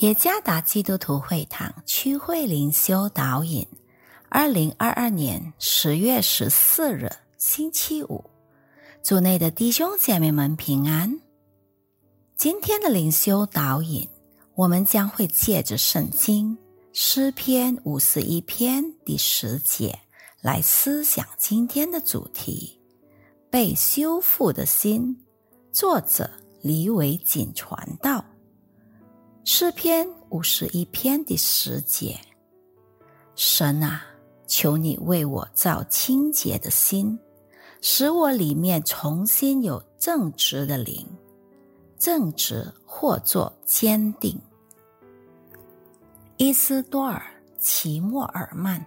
[0.00, 3.66] 耶加达基督徒会堂区会灵修导引，
[4.28, 8.22] 二零二二年十月十四日星期五，
[9.02, 11.18] 组内的弟兄姐妹们平安。
[12.36, 14.06] 今天的灵修导引，
[14.54, 16.58] 我们将会借着圣经
[16.92, 19.98] 诗篇五十一篇第十节
[20.42, 22.78] 来思想今天的主题：
[23.48, 25.24] 被修复的心。
[25.72, 28.22] 作者李伟锦传道。
[29.48, 32.18] 诗篇五十一篇第十节：
[33.36, 34.04] 神啊，
[34.48, 37.16] 求你为我造清洁的心，
[37.80, 41.06] 使我里面重新有正直的灵，
[41.96, 44.36] 正直或作坚定。
[46.38, 47.22] 伊斯多尔·
[47.60, 48.84] 齐默尔曼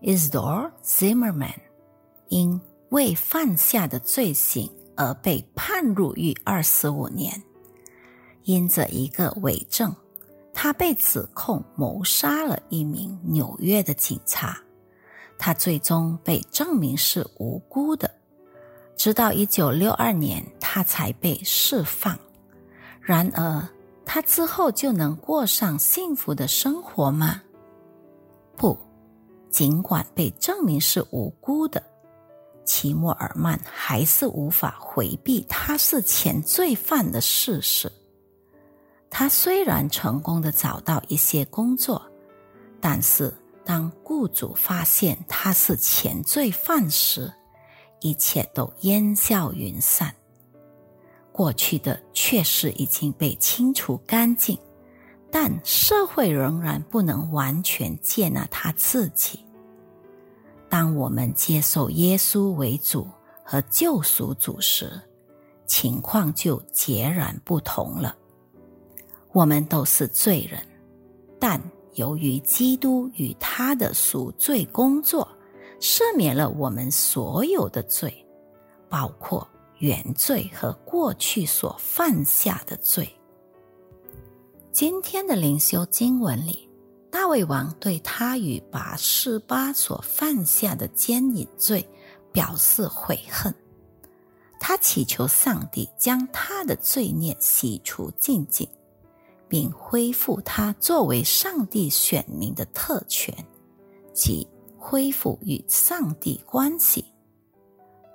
[0.00, 1.58] （Isidor Zimmerman）
[2.28, 7.42] 因为犯下的罪行而被判入狱二十五年。
[8.48, 9.94] 因着一个伪证，
[10.54, 14.58] 他被指控谋杀了一名纽约的警察。
[15.36, 18.10] 他最终被证明是无辜的，
[18.96, 22.18] 直到一九六二年，他才被释放。
[23.02, 23.68] 然而，
[24.06, 27.42] 他之后就能过上幸福的生活吗？
[28.56, 28.74] 不，
[29.50, 31.82] 尽管被证明是无辜的，
[32.64, 37.92] 齐默尔曼还是无法回避他是前罪犯的事实。
[39.10, 42.00] 他虽然成功的找到一些工作，
[42.80, 43.32] 但是
[43.64, 47.32] 当雇主发现他是前罪犯时，
[48.00, 50.14] 一切都烟消云散。
[51.32, 54.58] 过去的确实已经被清除干净，
[55.30, 59.44] 但社会仍然不能完全接纳他自己。
[60.68, 63.08] 当我们接受耶稣为主
[63.42, 65.00] 和救赎主时，
[65.66, 68.16] 情况就截然不同了。
[69.38, 70.60] 我们都是罪人，
[71.38, 71.62] 但
[71.94, 75.28] 由于基督与他的赎罪工作，
[75.78, 78.12] 赦免了我们所有的罪，
[78.88, 79.46] 包括
[79.78, 83.08] 原罪和过去所犯下的罪。
[84.72, 86.68] 今天的灵修经文里，
[87.08, 91.88] 大卫王对他与拔示巴所犯下的奸淫罪
[92.32, 93.54] 表示悔恨，
[94.58, 98.68] 他祈求上帝将他的罪孽洗除净净。
[99.48, 103.34] 并恢复他作为上帝选民的特权，
[104.12, 107.04] 即恢复与上帝关系。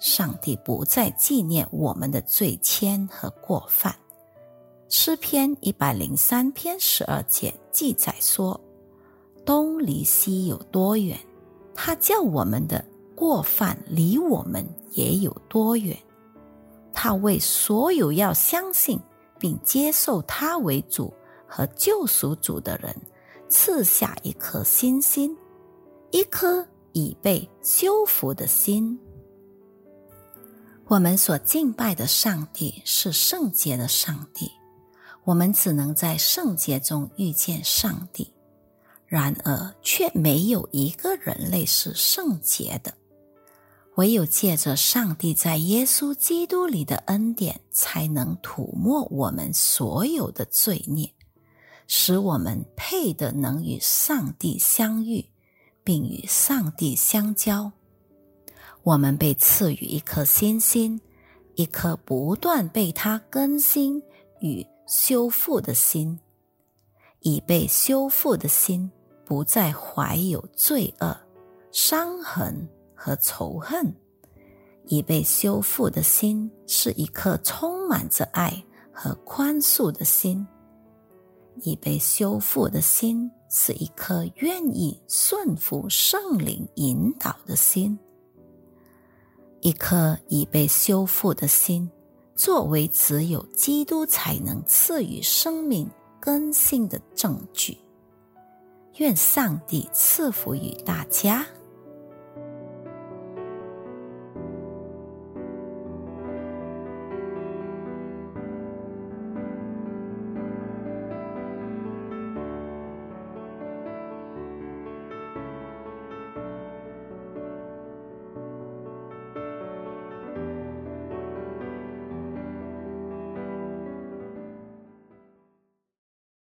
[0.00, 3.94] 上帝不再纪念我们的罪愆和过犯。
[4.88, 8.60] 诗篇一百零三篇十二节记载说
[9.46, 11.16] ：“东离西有多远，
[11.74, 15.96] 他叫我们的过犯离我们也有多远。
[16.92, 18.98] 他为所有要相信
[19.38, 21.12] 并接受他为主。”
[21.50, 22.94] 和救赎主的人
[23.48, 25.36] 赐下一颗新心，
[26.12, 28.96] 一颗已被修复的心。
[30.86, 34.48] 我们所敬拜的上帝是圣洁的上帝，
[35.24, 38.32] 我们只能在圣洁中遇见上帝。
[39.06, 42.94] 然而，却没有一个人类是圣洁的，
[43.96, 51.12] 唯有借着上帝在耶稣基督里的恩典，才能涂抹我们所有的罪孽。
[51.92, 55.24] 使我们配的能与上帝相遇，
[55.82, 57.72] 并与上帝相交。
[58.84, 61.00] 我们被赐予一颗新心，
[61.56, 64.00] 一颗不断被他更新
[64.38, 66.16] 与修复的心。
[67.22, 68.88] 已被修复的心，
[69.24, 71.20] 不再怀有罪恶、
[71.72, 73.92] 伤痕和仇恨。
[74.86, 80.46] 已被修复的心，是一颗充满着爱和宽恕的心。
[81.62, 87.96] 已被修复的心，是一颗愿意顺服圣灵引导的心；
[89.60, 91.90] 一颗已被修复的心，
[92.34, 95.88] 作为只有基督才能赐予生命
[96.20, 97.76] 更新的证据。
[98.96, 101.46] 愿上帝赐福于大家。